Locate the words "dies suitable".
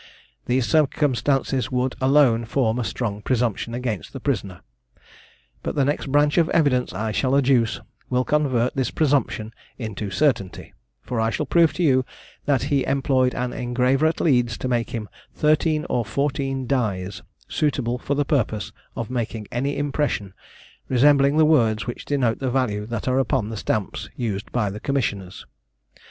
16.65-17.99